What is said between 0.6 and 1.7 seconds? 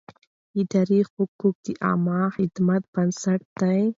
اداري حقوق د